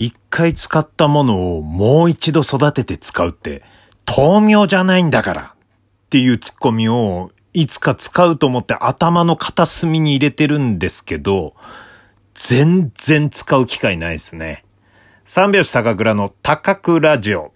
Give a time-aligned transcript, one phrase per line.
[0.00, 3.62] 一回使ったものをもう一度育てて使うって、
[4.06, 11.54] 豆苗じゃないんだからっていうツッコミをいつか使うと思って頭の片隅に入れてるんですけど、
[12.32, 14.64] 全然使う機会ないですね。
[15.26, 17.52] 三拍子高倉の高倉ラジオ。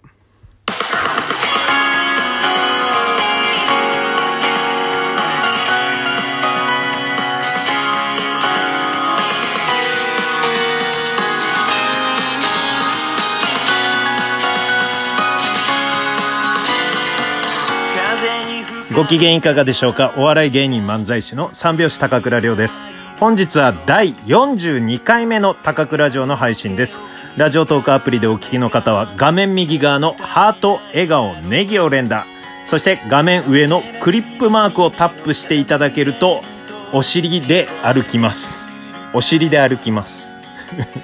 [18.95, 20.13] ご機嫌いかがでしょうか？
[20.15, 22.85] お笑い芸人漫才師の三拍子高倉涼です。
[23.19, 26.97] 本日は第42回目の高倉城の配信です。
[27.35, 32.25] ラジオトークアプリでお聞きの方は画面右側のハート、笑顔、ネギを連打。
[32.67, 36.41] そして画面上のクリップマークをタップしていただけると
[36.93, 38.65] お尻で歩きます。
[39.13, 40.29] お尻で歩きます。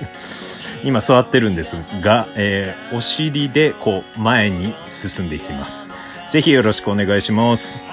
[0.85, 5.90] 今座ってるんですが、えー、お尻でこう前に進んでいきます。
[6.31, 7.83] ぜひよろしくお願いします。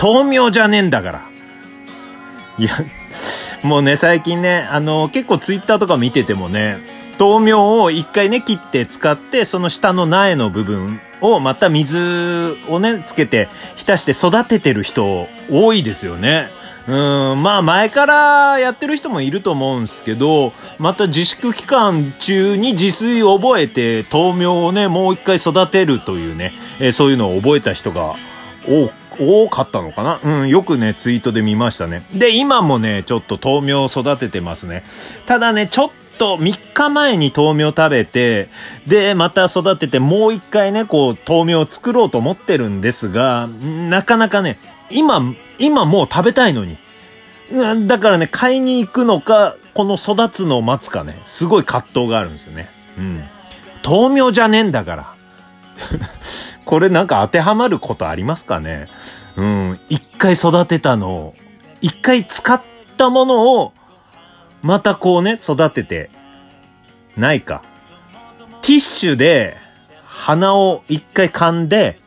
[0.00, 1.22] 豆苗じゃねえんだから。
[2.58, 2.70] いや、
[3.62, 6.78] もうね、最近ね、あの、結構ツイッターとか見ててもね、
[7.18, 16.50] 豆苗を一回ね、切って使って、その下の苗の部分をまた水をね、つけて、浸して育ててる人多いですよね。
[16.88, 28.14] うん、まあ前からやってる人もいると思うんですけど、また自粛期間中に自炊を覚えて豆苗をね、もう一回育てるというね、えー、そういうのを覚えた人が
[29.18, 30.20] 多かったのかな？
[30.22, 32.04] うん、よくね、ツイートで見ましたね。
[32.14, 34.84] で、今もね、ちょっと豆苗を育ててますね。
[35.26, 38.48] ただね、ちょっと3日前に豆苗食べて、
[38.86, 44.58] で、また育てて、もう一回ね、こう、豆苗を作ろうと思ってるんですが、なかなかね、
[44.90, 46.78] 今、今もう食べたいのに。
[47.86, 52.68] だからね、買いに行くのか、この育つのを待つかね、すごい葛藤があるんですよね。
[52.98, 53.24] うん。
[53.84, 55.14] 豆苗じゃねえんだから。
[56.64, 58.86] これなんか当てはまることありますかね
[59.36, 59.80] うん。
[59.88, 61.34] 一回育てたのを、
[61.80, 62.60] 一回使っ
[62.96, 63.72] たものを、
[64.62, 66.10] またこうね、育てて、
[67.16, 67.62] ないか。
[68.62, 69.56] ティッシュで、
[70.04, 71.98] 鼻を一回噛んで、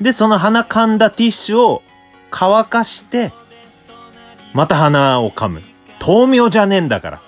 [0.00, 1.82] で、その鼻噛んだティッシュを
[2.30, 3.32] 乾かして、
[4.52, 5.62] また鼻を噛む。
[6.00, 7.20] 豆苗じゃねえんだから。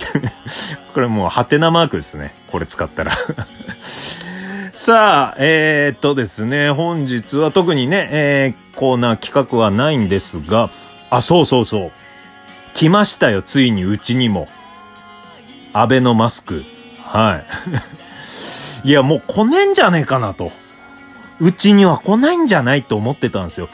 [0.94, 2.34] これもう、ハテナマークですね。
[2.50, 3.16] これ使ったら
[4.74, 10.70] さあ、えー、っとですね、本日は特にね、えー、コーナー企画はないんですが、
[11.10, 11.92] あ、そうそうそう。
[12.74, 14.48] 来ましたよ、ついにうちにも。
[15.72, 16.64] アベノマスク。
[17.04, 17.42] は
[18.84, 18.88] い。
[18.88, 20.50] いや、もう来ねえんじゃねえかなと。
[21.40, 23.68] うちには来ないんじゃないと思ってたんですよ。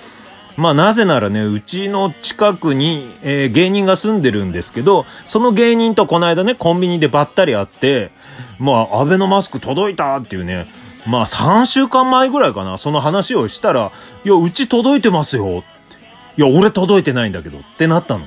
[0.56, 8.10] まあなぜならね、うちの近くに、えー、芸人が住んでるんですけど、その芸人とこの間ね、コンビニでばったり会って、
[8.58, 10.66] まあ、アベノマスク届いたっていうね、
[11.06, 13.92] まあ3週間前ぐらいかな、その話をしたら、
[14.24, 15.96] いや、うち届いてますよって。
[16.38, 18.26] いや、俺届いてないんだけどってなったの。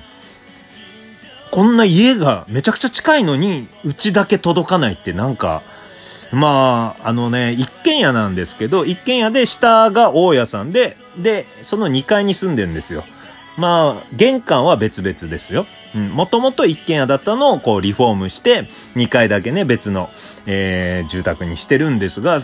[1.51, 5.63] こんな家がめちゃくちゃ近いのに、うちだけ届かないってなんか、
[6.31, 13.03] まあ、あのね、一軒家なんですけど、一軒家で下が大家さんで、で、その2階に住んでるんですよ。
[13.57, 15.65] まあ、玄関は別々ですよ。
[15.93, 20.09] もともと一軒家だったのをこうリフォームして、2階だけね、別の、
[20.45, 22.39] えー、住宅にしてるんですが、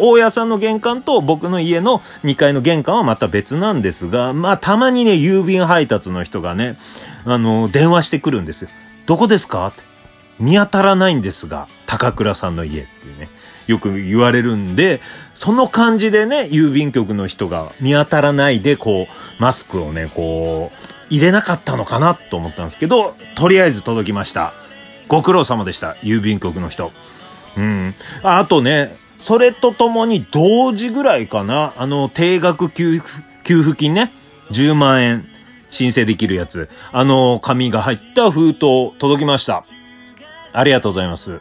[0.00, 6.78] 大家さんの玄関と僕の家の2階の玄関はまた別なんですが、まあ、たまにね、郵便配達の人がね、
[7.24, 8.68] あの、電話してくるんですよ。
[9.06, 9.66] どこですか？
[9.66, 9.82] って。
[10.38, 13.28] 見当たらないんですが、高倉さんの家っていうね。
[13.66, 15.00] よく言われるんで、
[15.34, 24.52] その感じでね、郵便局の人が見当たらないで、こう、マスクをね、こう、入れなかったのかなと思ったんですけど、とりあえず届きました。
[25.08, 26.92] ご苦労様でした、郵便局の人。
[27.56, 27.94] うん。
[28.22, 33.08] あとね、それとともに同時ぐらいかな、あの、定額給付
[33.44, 34.12] 給付金ね、
[34.50, 35.24] 10万円
[35.70, 39.64] 申請できるやつ、あの、紙が入った封筒届きました。
[40.58, 41.40] ありがとうございます。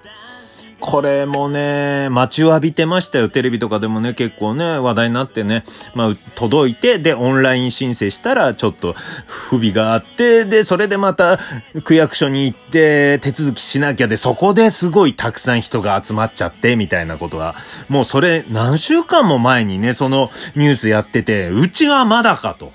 [0.79, 3.29] これもね、待ちわびてましたよ。
[3.29, 5.63] テレビとかでもね、結構ね、話題になってね、
[5.93, 8.93] まあ、届いて、で、オンライン申請したら、ちょっと
[9.25, 11.39] 不備があって、で、それでまた、
[11.85, 17.55] 区役所に行って、手続きしなきゃで、そこですごいたくさん人が集まっちゃって、みたいなことが、
[17.87, 22.73] もうそれ、何週間も前にね、そのニュースやってて、うちはまだかと。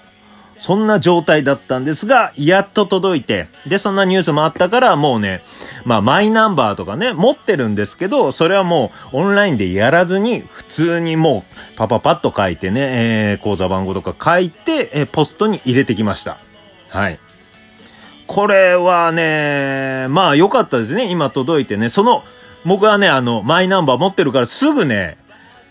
[0.60, 5.42] そんな状態だったんですが、やっと届いて、で、そんなニュースもあったから、もうね、
[5.84, 16.38] まあ、マイナンバーとかね、持ってるんですけど、それはもう、オンラインでやらずに、普通にもう、パパパッと書いてね、えー、口座番号とか書いて、えー、ポストに入れてきました。
[16.90, 17.18] はい。
[18.26, 21.10] これはね、まあ良かったですね。
[21.10, 21.88] 今届いてね。
[21.88, 22.22] その、
[22.64, 25.16] 僕はね、あの、マイナンバー持ってるからすぐね、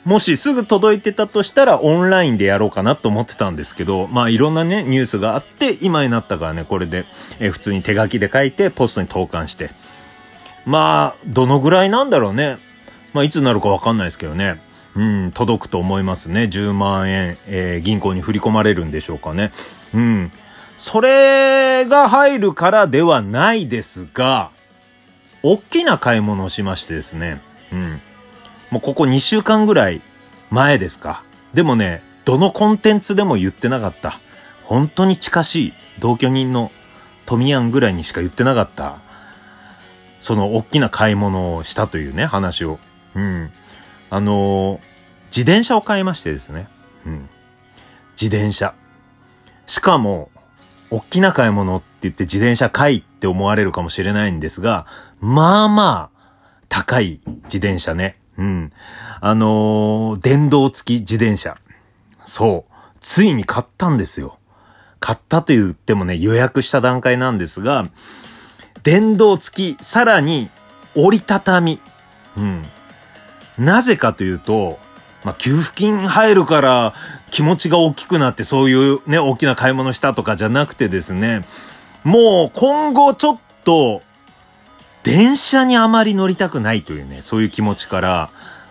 [0.10, 7.06] もしすぐ届いてたとしたらオンラインでやろうかなと思ってたんですけど、まあいろんなね、ニュースがあって、今になったからね、これで、
[7.40, 9.70] え普通に手書きで書いて、ポストに投函して。
[10.66, 12.58] まあ、どのぐらいなんだろうね。
[13.14, 14.60] まあいつになるかわかんないですけどね。
[14.96, 16.46] うん、届くと思いますね。
[16.46, 19.52] 10万円、えー、銀行に振り込まれるんでしょうかね。
[19.94, 20.32] うん。
[20.80, 24.50] それが入るからではないですが、
[25.44, 27.44] 大きな買い物をしましてですね。
[27.72, 28.02] うん。
[28.72, 30.02] もうここ2週間ぐらい
[30.50, 31.24] 前ですか。
[31.54, 34.20] でもね、どのコンテンツでも言ってなかった。
[34.64, 36.72] 本当に近しい同居人の
[37.26, 39.00] 富ヤンぐらいにしか言ってなかった。
[40.22, 42.80] その大きな買い物をしたというね、話を。
[43.16, 43.52] うん。
[44.10, 44.80] あのー、
[45.32, 46.68] 自転車を買いましてですね。
[47.06, 47.30] うん。
[48.20, 48.74] 自転車。
[49.66, 50.30] しかも、
[50.92, 54.88] 大きな買い物って言って自転車買いって思われるかもしれないんですが、
[55.20, 56.20] まあまあ、
[56.68, 58.19] 高い自転車ね。
[58.40, 58.72] うん。
[59.20, 61.58] あのー、電動付き自転車。
[62.26, 62.74] そう。
[63.02, 64.38] ついに買ったんですよ。
[65.00, 67.90] 買ったと言ってもね、予約した段階なんですが、
[68.84, 70.50] 電動付き、さらに
[70.96, 71.80] 折りたたみ。
[72.38, 72.66] うん。
[73.58, 74.80] なぜかというと、
[75.26, 76.94] まあ、給付金入るから
[77.30, 81.46] 気持ちが大きくなってそういうね、大きな買い物したとかじゃなくてですね、
[82.06, 84.02] もう今後ちょっと、
[85.10, 88.30] 電車にあまり乗りたくないというね、そういう気持ちから、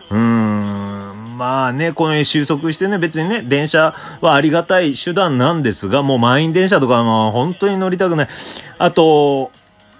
[0.09, 8.29] うーん、まあね、この収束してね、別にね、電車はありがたい手段なんですが、もう満員電車とかまあ本当に乗りたくない。
[8.77, 9.51] あと、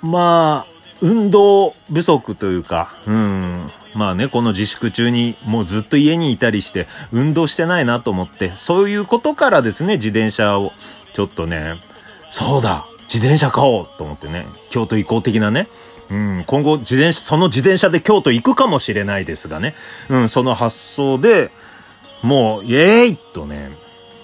[0.01, 0.71] まあ、
[1.01, 10.71] 運動不足というか、うん、まあね、この自粛中にもうずっと家にいたりして運動してないなと思って、そういうことからですね、自転車を
[11.13, 11.75] ちょっとね、
[12.29, 15.67] そうだ自転車買おうと思ってね、京都移行的なね、
[16.11, 19.75] うん、今後自転車、その自転車で京都行くかもしれないですがね、
[20.09, 21.51] うん、その発想で、
[22.23, 23.71] もう、イエーイとね、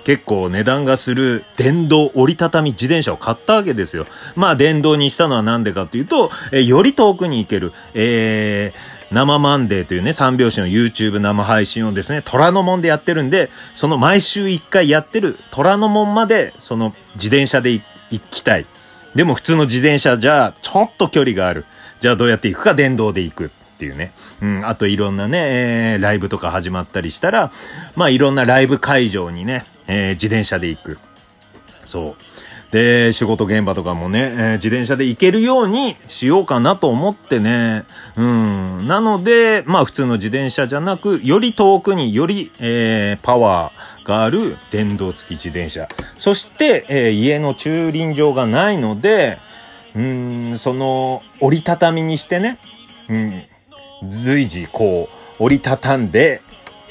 [0.03, 4.05] 結構値段がする電動折りたたみ自転車を買ったわけですよ。
[4.35, 17.83] まあ電動にしたのはなんでかっていうと、えより遠くに行ける、えー、生マンデーというね、三拍子の YouTube 生配信をですね、虎ノ門でやってるんで、その毎週一回やってる虎ノ門まで、その自転車で行
[18.29, 18.67] きたい。
[19.15, 21.65] でも普通の自転車じゃ、ちょっと距離がある。
[22.05, 23.45] じゃあどうやって行くか電動で行く。
[23.45, 23.49] っ
[23.79, 24.13] ていうね。
[24.43, 25.39] うん、あといろんなね、
[25.93, 27.51] えー、ライブとか始まったりしたら、
[27.95, 30.99] まあいろんなライブ会場にね、えー、自転車で行く。
[31.83, 32.15] そ
[32.71, 32.71] う。
[32.71, 37.85] で、仕事現場とかもね、えー、自転車で行けるようにしようかなと思ってね。
[38.15, 38.87] うん。
[38.87, 45.89] なので、まあ普通の自転車じゃなく、より遠くにより、えー、パワーがある電動付き自転車。
[46.19, 49.39] そして、えー、家の駐輪場がないので、
[49.95, 52.59] うん、その、折りたたみにしてね、
[53.09, 53.43] うん、
[54.09, 55.09] 随時こ
[55.39, 56.41] う、折りたたんで、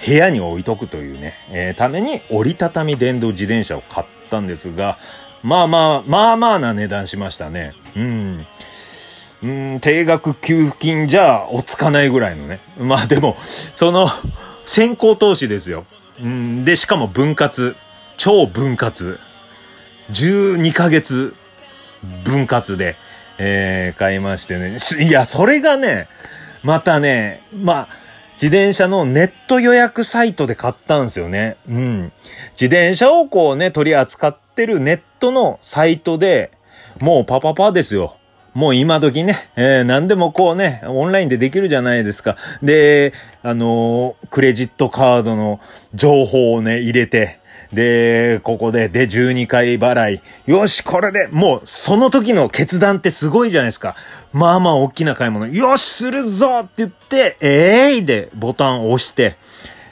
[0.05, 4.99] 部屋に置いとくというね、えー、ために折りたたみ電動自転車を買ったんですが、
[5.43, 7.75] まあまあ、まあまあな値段しましたね。
[7.97, 8.47] うん。
[9.43, 12.61] うん、定額給付金じゃおつかないぐらいのね。
[12.79, 13.37] まあでも、
[13.75, 14.09] その、
[14.65, 15.85] 先行投資ですよ。
[16.19, 17.77] うん、で、しかも分割。
[18.17, 19.19] 超分割。
[20.11, 21.35] 12ヶ月
[22.25, 22.97] 分割で、
[23.39, 24.79] えー、買いましてね。
[25.01, 26.09] いや、それがね、
[26.63, 31.57] またね、まあ、自転車のネット予約サイトで買ったんですよね。
[31.69, 32.13] うん。
[32.53, 36.51] 自転車をこうね、取り扱ってるネットのサイトで、
[37.01, 38.17] もうパパパですよ。
[38.55, 42.37] もう今時ね、えー、何でもこうね、オンラインでできるじゃないですか。
[42.63, 45.61] で、あのー、クレジットカードの
[45.95, 47.41] 情報をね、入れて、
[47.73, 50.21] で、ここで、で、12回払い。
[50.47, 53.97] よし、これで、もう、その時の決断ってすごいじゃないですか。
[54.33, 55.47] まあまあ、大きな買い物。
[55.47, 59.37] よし、するぞって言って、えーいで、ボタンを押して、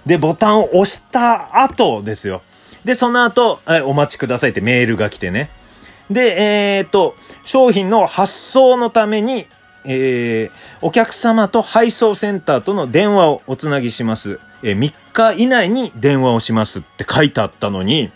[0.06, 2.42] で、ボタンを押した後ですよ。
[2.84, 5.50] で、その後、お待ちくださいってメールが来てね。
[6.10, 7.14] で、えー、っと、
[7.44, 9.46] 商品の発送のために、
[9.84, 14.38] えー、お客様と配送センターとの電話をおつなぎします。
[14.62, 18.12] えー、3日以内に電話をしますって書いてあったのに、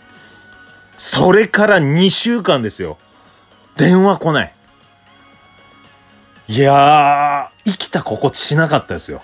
[0.97, 2.97] それから2週間ですよ。
[3.75, 4.53] 電話来ない。
[6.47, 9.21] いやー、生きた心地しなかったですよ。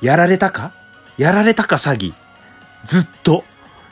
[0.00, 0.72] やられたか？
[1.16, 2.12] やられたか詐欺？
[2.84, 3.44] ずっと。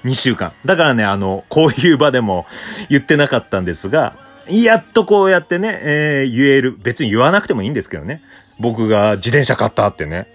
[0.04, 0.52] 2週間。
[0.64, 2.46] だからね、あの、こういう場でも
[2.88, 4.14] 言ってなかったんですが、
[4.50, 6.76] やっとこうやってね、えー、言える。
[6.82, 8.22] 別に言わなくてもいいんですけどね。
[8.58, 10.28] 僕が自転車買ったってね。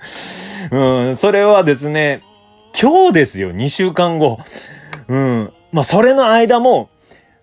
[0.72, 2.20] うん、それはですね、
[2.80, 4.38] 今日ですよ、2週間後。
[5.08, 5.52] うん。
[5.72, 6.88] まあ、それの間も、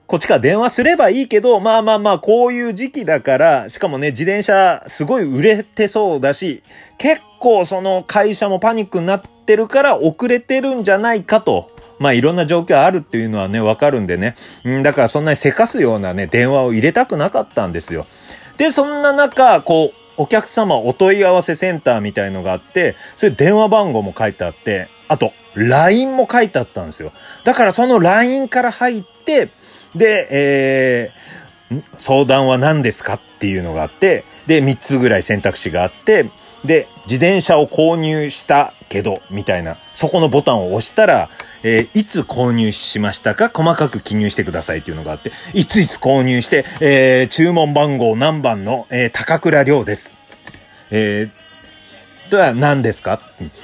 [0.08, 6.64] こっちから電話すればいいけど、まあまあまあ、こういう時期だから、しかもね、自転車すごい売れてそうだし、
[6.98, 11.72] 結構その会社もパニックになってるから遅れてるんじゃないかと。
[12.00, 14.36] まあいろんな状況あるっていうのはね、わかるんでね。
[14.64, 18.06] うん、だからそんなにせかすようなね、電話を入れたくなかったんですよ。
[18.58, 27.14] で、そんな中、こう、お客様お問い合わせセンターみたいのがあって、それ電話番号も書いてあって、あと、LINE も書いてあったんですよ。
[27.44, 29.50] だからその LINE から入って、
[29.96, 36.26] で、えー、相談は何ですかっていうのがあって、で、3つぐらい選択肢があって、
[36.66, 41.30] で、自転車を購入したけど、みたいな、そこのボタンを押したら、
[41.64, 43.50] えー、いつ購入しましたか？
[43.54, 50.16] 細かく記入してくださいっていうのがあって、いついつ購入して、えー、注文番号何番の、えー、高倉亮です。
[50.92, 53.22] えー、とは何ですか？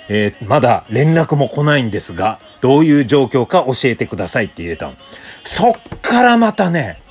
[0.09, 4.95] えー、まだ連絡も来ないんですが、どういう状況か教えてくださいって入れたの。
[5.43, 7.01] そっからまたね、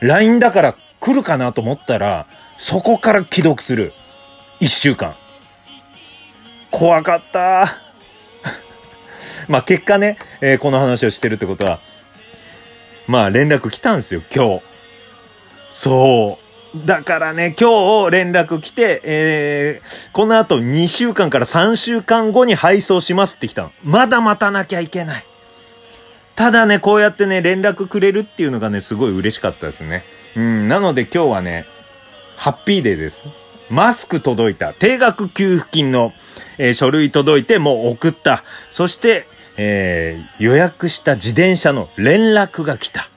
[0.00, 2.26] LINE だから来るかなと思ったら、
[2.56, 3.92] そこから既読する。
[4.60, 5.14] 一週間。
[6.74, 7.76] 怖かった。
[9.46, 11.78] まあ結果ね、えー、この話をしてるってことは、
[13.06, 14.62] まあ連絡来たんですよ、今日。
[15.70, 16.38] そ
[16.74, 16.86] う。
[16.86, 23.72] だからね、今日連絡来て、えー、この後2週間から3週間後に配送しますって来たの。
[23.84, 25.24] まだ待たなきゃいけない。
[26.34, 30.04] ただね、こうやってね、連絡くれるっていうのがね、すごい嬉しかったですね。
[30.34, 31.66] うん、なので今日はね、
[32.36, 33.43] ハッピーデーです。
[33.70, 34.72] マスク届いた。
[34.74, 36.12] 定額給付金の、
[36.58, 38.44] えー、書類届いてもう送った。
[38.70, 43.08] そして、えー、予約した自転車の連絡が来た。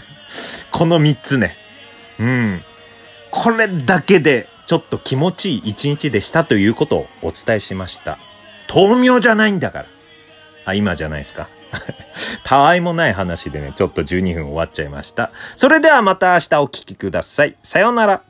[0.70, 1.56] この三つね。
[2.18, 2.62] うん。
[3.30, 8.18] これだけでちょっと気持ちいい一日でしたということをお伝えしました。
[8.72, 9.84] 豆苗じゃないんだから。
[10.66, 11.48] あ、今じゃないですか。
[12.44, 15.30] たわいもない話でね、ちょっと12分終わっちゃいました。
[15.56, 17.56] それではまた明日お聴きください。
[17.62, 18.27] さようなら。